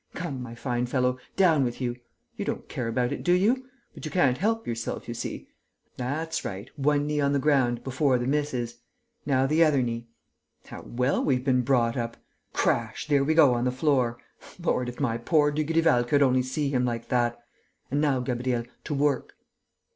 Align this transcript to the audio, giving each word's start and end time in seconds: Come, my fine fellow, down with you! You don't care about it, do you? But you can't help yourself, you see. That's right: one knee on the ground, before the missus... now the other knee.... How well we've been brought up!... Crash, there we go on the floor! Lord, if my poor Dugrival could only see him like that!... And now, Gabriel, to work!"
Come, 0.15 0.41
my 0.41 0.55
fine 0.55 0.87
fellow, 0.87 1.19
down 1.35 1.63
with 1.63 1.79
you! 1.79 1.95
You 2.35 2.43
don't 2.43 2.67
care 2.67 2.87
about 2.87 3.11
it, 3.11 3.21
do 3.21 3.33
you? 3.33 3.67
But 3.93 4.03
you 4.03 4.09
can't 4.09 4.39
help 4.39 4.65
yourself, 4.65 5.07
you 5.07 5.13
see. 5.13 5.47
That's 5.95 6.43
right: 6.43 6.71
one 6.75 7.05
knee 7.05 7.19
on 7.21 7.33
the 7.33 7.37
ground, 7.37 7.83
before 7.83 8.17
the 8.17 8.25
missus... 8.25 8.79
now 9.27 9.45
the 9.45 9.63
other 9.63 9.83
knee.... 9.83 10.07
How 10.65 10.81
well 10.81 11.23
we've 11.23 11.43
been 11.45 11.61
brought 11.61 11.97
up!... 11.97 12.17
Crash, 12.51 13.05
there 13.05 13.23
we 13.23 13.35
go 13.35 13.53
on 13.53 13.63
the 13.63 13.71
floor! 13.71 14.17
Lord, 14.59 14.89
if 14.89 14.99
my 14.99 15.19
poor 15.19 15.51
Dugrival 15.51 16.03
could 16.03 16.23
only 16.23 16.41
see 16.41 16.69
him 16.71 16.83
like 16.83 17.09
that!... 17.09 17.37
And 17.91 18.01
now, 18.01 18.21
Gabriel, 18.21 18.63
to 18.85 18.93
work!" 18.95 19.35